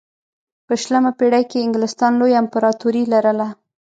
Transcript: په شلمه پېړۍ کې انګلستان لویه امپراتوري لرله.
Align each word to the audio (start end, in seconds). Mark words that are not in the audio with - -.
په 0.65 0.73
شلمه 0.81 1.11
پېړۍ 1.19 1.43
کې 1.51 1.63
انګلستان 1.65 2.11
لویه 2.19 2.39
امپراتوري 2.43 3.03
لرله. 3.13 3.47